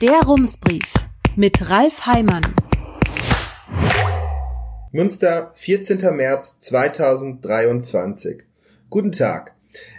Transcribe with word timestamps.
Der 0.00 0.22
Rumsbrief 0.22 0.94
mit 1.36 1.68
Ralf 1.68 2.06
Heimann. 2.06 2.40
Münster, 4.92 5.52
14. 5.56 6.16
März 6.16 6.58
2023. 6.60 8.44
Guten 8.88 9.12
Tag. 9.12 9.52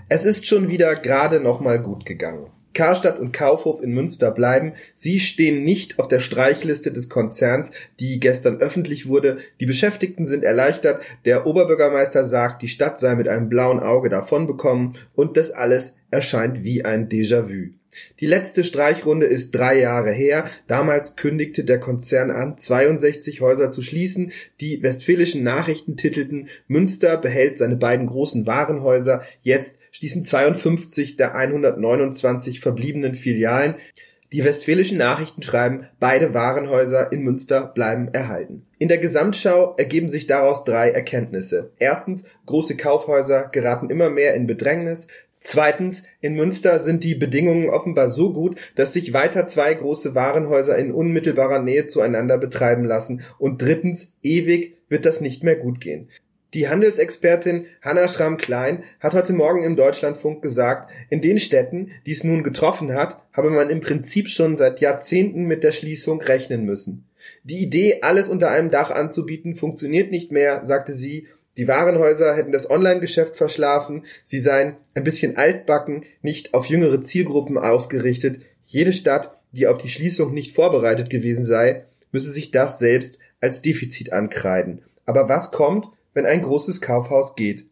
Es 0.10 0.26
ist 0.26 0.48
schon 0.48 0.70
wieder 0.70 0.96
gerade 0.96 1.40
noch 1.40 1.60
mal 1.60 1.80
gut 1.80 2.08
gegangen. 2.08 2.48
Karstadt 2.74 3.20
und 3.20 3.32
Kaufhof 3.32 3.84
in 3.84 3.92
Münster 3.94 4.32
bleiben. 4.32 4.74
Sie 4.96 5.20
stehen 5.20 5.64
nicht 5.64 6.00
auf 6.00 6.08
der 6.08 6.20
Streichliste 6.20 6.92
des 6.92 7.08
Konzerns, 7.08 7.70
die 8.00 8.20
gestern 8.20 8.58
öffentlich 8.58 9.08
wurde. 9.08 9.38
Die 9.60 9.68
Beschäftigten 9.68 10.28
sind 10.28 10.44
erleichtert. 10.44 11.04
Der 11.26 11.46
Oberbürgermeister 11.46 12.26
sagt, 12.26 12.64
die 12.64 12.70
Stadt 12.70 13.00
sei 13.00 13.14
mit 13.14 13.28
einem 13.28 13.50
blauen 13.50 13.80
Auge 13.80 14.10
davonbekommen 14.10 14.94
und 15.14 15.38
das 15.38 15.52
alles 15.52 15.94
erscheint 16.10 16.64
wie 16.64 16.84
ein 16.84 17.08
Déjà-vu. 17.08 17.74
Die 18.20 18.26
letzte 18.26 18.64
Streichrunde 18.64 19.26
ist 19.26 19.52
drei 19.52 19.80
Jahre 19.80 20.12
her. 20.12 20.46
Damals 20.68 21.16
kündigte 21.16 21.64
der 21.64 21.80
Konzern 21.80 22.32
an, 22.32 22.58
62 22.58 23.42
Häuser 23.42 23.70
zu 23.70 23.82
schließen. 23.82 24.32
Die 24.60 24.82
westfälischen 24.84 25.44
Nachrichten 25.44 25.98
titelten, 25.98 26.50
Münster 26.68 27.18
behält 27.18 27.58
seine 27.58 27.76
beiden 27.76 28.08
großen 28.08 28.48
Warenhäuser. 28.48 29.24
Jetzt 29.42 29.80
schließen 29.92 30.26
52 30.26 31.18
der 31.18 31.36
129 31.36 32.60
verbliebenen 32.60 33.16
Filialen. 33.16 33.76
Die 34.32 34.46
westfälischen 34.46 34.98
Nachrichten 34.98 35.44
schreiben, 35.44 35.88
beide 36.00 36.34
Warenhäuser 36.34 37.12
in 37.12 37.22
Münster 37.22 37.68
bleiben 37.68 38.08
erhalten. 38.14 38.66
In 38.78 38.88
der 38.88 38.98
Gesamtschau 38.98 39.76
ergeben 39.76 40.08
sich 40.08 40.26
daraus 40.26 40.64
drei 40.64 40.90
Erkenntnisse. 40.90 41.74
Erstens, 41.80 42.24
große 42.46 42.78
Kaufhäuser 42.78 43.50
geraten 43.52 43.90
immer 43.90 44.10
mehr 44.10 44.34
in 44.36 44.48
Bedrängnis. 44.48 45.08
Zweitens, 45.44 46.04
in 46.22 46.36
Münster 46.36 46.80
sind 46.80 47.04
die 47.04 47.16
Bedingungen 47.16 47.70
offenbar 47.70 48.12
so 48.12 48.32
gut, 48.32 48.58
dass 48.76 48.94
sich 48.94 49.12
weiter 49.12 49.48
zwei 49.48 49.74
große 49.74 50.14
Warenhäuser 50.14 50.78
in 50.78 50.92
unmittelbarer 50.92 51.60
Nähe 51.62 51.88
zueinander 51.88 52.38
betreiben 52.38 52.86
lassen. 52.86 53.24
Und 53.40 53.62
drittens, 53.62 54.14
ewig 54.22 54.78
wird 54.88 55.06
das 55.06 55.20
nicht 55.20 55.44
mehr 55.44 55.56
gut 55.56 55.82
gehen. 55.82 56.10
Die 56.54 56.68
Handelsexpertin 56.68 57.66
Hanna 57.82 58.08
Schramm-Klein 58.10 58.84
hat 59.00 59.14
heute 59.14 59.32
Morgen 59.32 59.64
im 59.64 59.78
Deutschlandfunk 59.78 60.42
gesagt, 60.42 60.92
in 61.10 61.22
den 61.22 61.40
Städten, 61.40 61.92
die 62.06 62.12
es 62.12 62.26
nun 62.26 62.44
getroffen 62.44 62.94
hat, 62.94 63.22
habe 63.32 63.50
man 63.50 63.70
im 63.70 63.80
Prinzip 63.80 64.30
schon 64.30 64.58
seit 64.58 64.82
Jahrzehnten 64.82 65.46
mit 65.46 65.64
der 65.64 65.72
Schließung 65.72 66.22
rechnen 66.22 66.66
müssen. 66.66 67.06
Die 67.44 67.60
Idee, 67.60 68.00
alles 68.02 68.28
unter 68.28 68.52
einem 68.52 68.70
Dach 68.70 68.92
anzubieten, 68.92 69.56
funktioniert 69.56 70.12
nicht 70.12 70.32
mehr, 70.32 70.66
sagte 70.66 70.94
sie 70.94 71.28
die 71.58 71.68
Warenhäuser 71.68 72.34
hätten 72.36 72.54
das 72.54 72.70
Online-Geschäft 72.70 73.36
verschlafen, 73.36 74.06
sie 74.24 74.40
seien 74.40 74.78
ein 74.94 75.04
bisschen 75.04 75.36
altbacken, 75.36 76.06
nicht 76.22 76.54
auf 76.54 76.66
jüngere 76.66 77.02
Zielgruppen 77.02 77.58
ausgerichtet. 77.58 78.42
Jede 78.64 78.94
Stadt, 78.94 79.32
die 79.52 79.68
auf 79.68 79.78
die 79.78 79.90
Schließung 79.90 80.34
nicht 80.34 80.56
vorbereitet 80.56 81.10
gewesen 81.10 81.44
sei, 81.44 81.86
müsse 82.14 82.32
sich 82.32 82.52
das 82.52 82.80
selbst 82.80 83.18
als 83.42 83.62
Defizit 83.62 84.14
ankreiden. 84.14 84.82
Aber 85.06 85.28
was 85.28 85.52
kommt, 85.52 85.88
wenn 86.14 86.26
ein 86.26 86.42
großes 86.42 86.80
Kaufhaus 86.80 87.36
geht? 87.36 87.66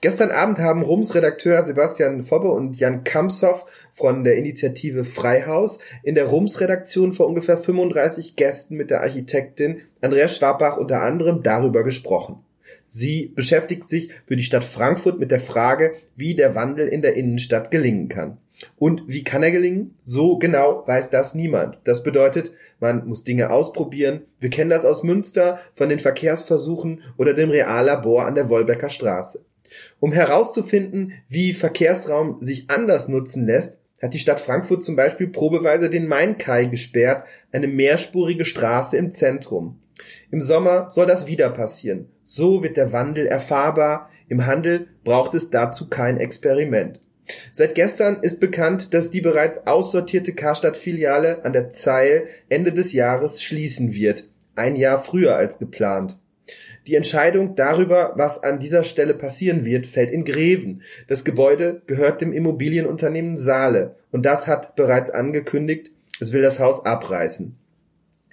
Gestern 0.00 0.30
Abend 0.30 0.58
haben 0.58 0.82
Rums 0.82 1.16
Redakteur 1.16 1.64
Sebastian 1.64 2.22
Fobbe 2.22 2.52
und 2.52 2.78
Jan 2.78 3.02
Kamsow 3.02 3.66
von 3.94 4.22
der 4.22 4.36
Initiative 4.36 5.04
Freihaus 5.04 5.80
in 6.04 6.14
der 6.14 6.26
Rums 6.26 6.60
Redaktion 6.60 7.14
vor 7.14 7.26
ungefähr 7.26 7.58
35 7.58 8.36
Gästen 8.36 8.76
mit 8.76 8.90
der 8.90 9.00
Architektin 9.00 9.80
Andrea 10.00 10.28
Schwabach 10.28 10.76
unter 10.76 11.02
anderem 11.02 11.42
darüber 11.42 11.82
gesprochen. 11.82 12.44
Sie 12.88 13.32
beschäftigt 13.34 13.84
sich 13.84 14.10
für 14.26 14.36
die 14.36 14.42
Stadt 14.42 14.64
Frankfurt 14.64 15.18
mit 15.18 15.30
der 15.30 15.40
Frage, 15.40 15.92
wie 16.16 16.34
der 16.34 16.54
Wandel 16.54 16.88
in 16.88 17.02
der 17.02 17.14
Innenstadt 17.14 17.70
gelingen 17.70 18.08
kann. 18.08 18.38
Und 18.76 19.04
wie 19.06 19.22
kann 19.24 19.42
er 19.42 19.50
gelingen? 19.50 19.94
So 20.02 20.38
genau 20.38 20.82
weiß 20.86 21.10
das 21.10 21.34
niemand. 21.34 21.78
Das 21.84 22.02
bedeutet, 22.02 22.50
man 22.80 23.06
muss 23.06 23.24
Dinge 23.24 23.50
ausprobieren. 23.50 24.22
Wir 24.40 24.50
kennen 24.50 24.70
das 24.70 24.84
aus 24.84 25.02
Münster 25.02 25.60
von 25.74 25.88
den 25.88 26.00
Verkehrsversuchen 26.00 27.02
oder 27.16 27.34
dem 27.34 27.50
Reallabor 27.50 28.26
an 28.26 28.34
der 28.34 28.48
Wolbecker 28.48 28.90
Straße. 28.90 29.44
Um 30.00 30.12
herauszufinden, 30.12 31.12
wie 31.28 31.52
Verkehrsraum 31.52 32.38
sich 32.40 32.70
anders 32.70 33.08
nutzen 33.08 33.46
lässt, 33.46 33.78
hat 34.00 34.14
die 34.14 34.18
Stadt 34.18 34.40
Frankfurt 34.40 34.84
zum 34.84 34.96
Beispiel 34.96 35.26
probeweise 35.26 35.90
den 35.90 36.06
Mainkai 36.06 36.66
gesperrt, 36.66 37.24
eine 37.52 37.66
mehrspurige 37.66 38.44
Straße 38.44 38.96
im 38.96 39.12
Zentrum. 39.12 39.80
Im 40.30 40.40
Sommer 40.40 40.90
soll 40.90 41.06
das 41.06 41.26
wieder 41.26 41.50
passieren. 41.50 42.08
So 42.22 42.62
wird 42.62 42.76
der 42.76 42.92
Wandel 42.92 43.26
erfahrbar. 43.26 44.10
Im 44.28 44.46
Handel 44.46 44.88
braucht 45.04 45.34
es 45.34 45.50
dazu 45.50 45.88
kein 45.88 46.18
Experiment. 46.18 47.00
Seit 47.52 47.74
gestern 47.74 48.22
ist 48.22 48.40
bekannt, 48.40 48.94
dass 48.94 49.10
die 49.10 49.20
bereits 49.20 49.66
aussortierte 49.66 50.32
Karstadt-Filiale 50.32 51.44
an 51.44 51.52
der 51.52 51.72
Zeil 51.72 52.26
Ende 52.48 52.72
des 52.72 52.92
Jahres 52.92 53.42
schließen 53.42 53.94
wird. 53.94 54.24
Ein 54.56 54.76
Jahr 54.76 55.02
früher 55.02 55.36
als 55.36 55.58
geplant. 55.58 56.16
Die 56.86 56.94
Entscheidung 56.94 57.54
darüber, 57.54 58.12
was 58.16 58.42
an 58.42 58.60
dieser 58.60 58.82
Stelle 58.82 59.12
passieren 59.12 59.66
wird, 59.66 59.86
fällt 59.86 60.10
in 60.10 60.24
Greven. 60.24 60.82
Das 61.06 61.24
Gebäude 61.24 61.82
gehört 61.86 62.22
dem 62.22 62.32
Immobilienunternehmen 62.32 63.36
Saale 63.36 63.96
und 64.10 64.24
das 64.24 64.46
hat 64.46 64.74
bereits 64.74 65.10
angekündigt, 65.10 65.90
es 66.18 66.32
will 66.32 66.40
das 66.40 66.58
Haus 66.58 66.86
abreißen. 66.86 67.56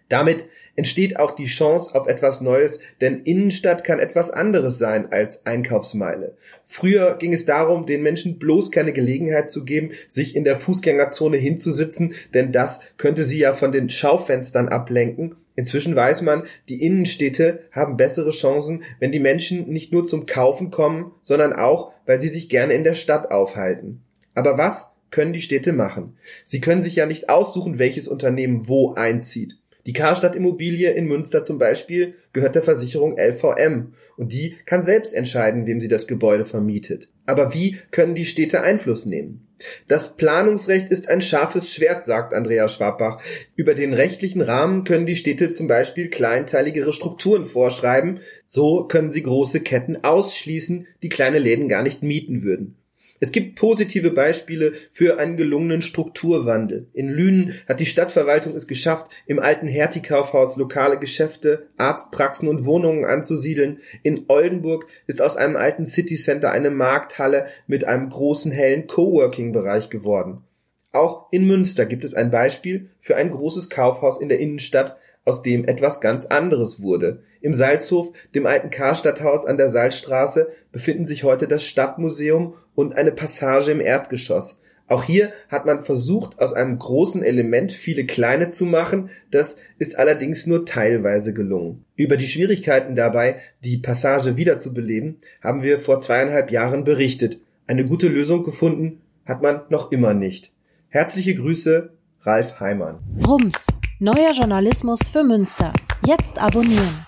Damit 0.09 0.45
entsteht 0.75 1.17
auch 1.19 1.31
die 1.31 1.45
Chance 1.45 1.95
auf 1.95 2.07
etwas 2.07 2.41
Neues, 2.41 2.79
denn 3.01 3.21
Innenstadt 3.21 3.83
kann 3.83 3.99
etwas 3.99 4.29
anderes 4.29 4.77
sein 4.77 5.11
als 5.11 5.45
Einkaufsmeile. 5.45 6.35
Früher 6.65 7.15
ging 7.17 7.33
es 7.33 7.45
darum, 7.45 7.85
den 7.85 8.03
Menschen 8.03 8.37
bloß 8.37 8.71
keine 8.71 8.93
Gelegenheit 8.93 9.51
zu 9.51 9.65
geben, 9.65 9.91
sich 10.07 10.35
in 10.35 10.43
der 10.43 10.57
Fußgängerzone 10.57 11.37
hinzusitzen, 11.37 12.13
denn 12.33 12.51
das 12.51 12.81
könnte 12.97 13.23
sie 13.23 13.39
ja 13.39 13.53
von 13.53 13.71
den 13.71 13.89
Schaufenstern 13.89 14.67
ablenken. 14.67 15.35
Inzwischen 15.55 15.95
weiß 15.95 16.21
man, 16.21 16.43
die 16.67 16.83
Innenstädte 16.83 17.61
haben 17.71 17.95
bessere 17.95 18.31
Chancen, 18.31 18.83
wenn 18.99 19.13
die 19.13 19.19
Menschen 19.19 19.69
nicht 19.69 19.93
nur 19.93 20.05
zum 20.05 20.25
Kaufen 20.25 20.69
kommen, 20.69 21.13
sondern 21.21 21.53
auch, 21.53 21.93
weil 22.05 22.19
sie 22.19 22.27
sich 22.27 22.49
gerne 22.49 22.73
in 22.73 22.83
der 22.83 22.95
Stadt 22.95 23.31
aufhalten. 23.31 24.01
Aber 24.33 24.57
was 24.57 24.91
können 25.11 25.31
die 25.31 25.41
Städte 25.41 25.71
machen? 25.71 26.17
Sie 26.43 26.59
können 26.59 26.83
sich 26.83 26.95
ja 26.95 27.05
nicht 27.05 27.29
aussuchen, 27.29 27.79
welches 27.79 28.09
Unternehmen 28.09 28.67
wo 28.67 28.93
einzieht. 28.95 29.57
Die 29.85 29.93
Karstadt 29.93 30.35
Immobilie 30.35 30.91
in 30.91 31.05
Münster 31.05 31.43
zum 31.43 31.59
Beispiel 31.59 32.15
gehört 32.33 32.55
der 32.55 32.63
Versicherung 32.63 33.17
LVM 33.17 33.93
und 34.17 34.33
die 34.33 34.55
kann 34.65 34.83
selbst 34.83 35.13
entscheiden, 35.13 35.67
wem 35.67 35.79
sie 35.79 35.87
das 35.87 36.07
Gebäude 36.07 36.45
vermietet. 36.45 37.09
Aber 37.27 37.53
wie 37.53 37.77
können 37.91 38.15
die 38.15 38.25
Städte 38.25 38.61
Einfluss 38.61 39.05
nehmen? 39.05 39.47
Das 39.87 40.17
Planungsrecht 40.17 40.89
ist 40.89 41.07
ein 41.07 41.21
scharfes 41.21 41.73
Schwert, 41.73 42.05
sagt 42.05 42.33
Andrea 42.33 42.67
Schwabbach. 42.67 43.21
Über 43.55 43.73
den 43.73 43.93
rechtlichen 43.93 44.41
Rahmen 44.41 44.83
können 44.83 45.05
die 45.05 45.15
Städte 45.15 45.53
zum 45.53 45.67
Beispiel 45.67 46.09
kleinteiligere 46.09 46.91
Strukturen 46.91 47.45
vorschreiben. 47.45 48.19
So 48.47 48.85
können 48.85 49.11
sie 49.11 49.23
große 49.23 49.61
Ketten 49.61 50.03
ausschließen, 50.03 50.87
die 51.03 51.09
kleine 51.09 51.39
Läden 51.39 51.69
gar 51.69 51.83
nicht 51.83 52.03
mieten 52.03 52.43
würden. 52.43 52.75
Es 53.19 53.31
gibt 53.31 53.55
positive 53.55 54.11
Beispiele 54.11 54.73
für 54.91 55.19
einen 55.19 55.37
gelungenen 55.37 55.81
Strukturwandel. 55.81 56.87
In 56.93 57.09
Lünen 57.09 57.53
hat 57.67 57.79
die 57.79 57.85
Stadtverwaltung 57.85 58.55
es 58.55 58.67
geschafft, 58.67 59.09
im 59.25 59.39
alten 59.39 59.67
Hertie-Kaufhaus 59.67 60.57
lokale 60.57 60.99
Geschäfte, 60.99 61.67
Arztpraxen 61.77 62.49
und 62.49 62.65
Wohnungen 62.65 63.05
anzusiedeln. 63.05 63.79
In 64.03 64.25
Oldenburg 64.27 64.87
ist 65.07 65.21
aus 65.21 65.37
einem 65.37 65.55
alten 65.55 65.85
Citycenter 65.85 66.51
eine 66.51 66.69
Markthalle 66.69 67.47
mit 67.67 67.85
einem 67.85 68.09
großen 68.09 68.51
hellen 68.51 68.87
Coworking-Bereich 68.87 69.89
geworden. 69.89 70.43
Auch 70.91 71.27
in 71.31 71.47
Münster 71.47 71.85
gibt 71.85 72.03
es 72.03 72.13
ein 72.13 72.31
Beispiel 72.31 72.89
für 72.99 73.15
ein 73.15 73.31
großes 73.31 73.69
Kaufhaus 73.69 74.19
in 74.19 74.29
der 74.29 74.39
Innenstadt, 74.39 74.97
aus 75.25 75.41
dem 75.41 75.65
etwas 75.65 76.01
ganz 76.01 76.25
anderes 76.27 76.81
wurde. 76.81 77.23
Im 77.41 77.53
Salzhof, 77.53 78.13
dem 78.33 78.45
alten 78.45 78.69
Karstadthaus 78.69 79.45
an 79.45 79.57
der 79.57 79.69
Salzstraße, 79.69 80.49
befinden 80.71 81.07
sich 81.07 81.23
heute 81.23 81.47
das 81.47 81.63
Stadtmuseum 81.63 82.53
und 82.75 82.95
eine 82.95 83.11
Passage 83.11 83.71
im 83.71 83.81
Erdgeschoss. 83.81 84.59
Auch 84.87 85.03
hier 85.03 85.33
hat 85.49 85.65
man 85.65 85.83
versucht, 85.83 86.39
aus 86.39 86.53
einem 86.53 86.77
großen 86.77 87.23
Element 87.23 87.71
viele 87.71 88.05
kleine 88.05 88.51
zu 88.51 88.65
machen, 88.65 89.09
das 89.31 89.57
ist 89.79 89.97
allerdings 89.97 90.45
nur 90.45 90.65
teilweise 90.65 91.33
gelungen. 91.33 91.85
Über 91.95 92.17
die 92.17 92.27
Schwierigkeiten 92.27 92.95
dabei, 92.95 93.37
die 93.63 93.77
Passage 93.77 94.37
wiederzubeleben, 94.37 95.17
haben 95.41 95.63
wir 95.63 95.79
vor 95.79 96.01
zweieinhalb 96.01 96.51
Jahren 96.51 96.83
berichtet. 96.83 97.39
Eine 97.65 97.85
gute 97.85 98.07
Lösung 98.07 98.43
gefunden 98.43 99.01
hat 99.25 99.41
man 99.41 99.61
noch 99.69 99.91
immer 99.91 100.13
nicht. 100.13 100.51
Herzliche 100.89 101.33
Grüße, 101.33 101.93
Ralf 102.21 102.59
Heimann. 102.59 102.99
Rums, 103.27 103.65
neuer 103.99 104.33
Journalismus 104.33 104.99
für 105.11 105.23
Münster. 105.23 105.73
Jetzt 106.05 106.37
abonnieren. 106.37 107.05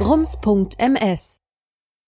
rums.ms 0.00 1.41